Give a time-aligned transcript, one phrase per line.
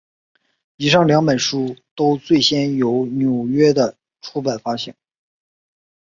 [0.77, 4.91] 以上两本书都最先由纽约的出版发行。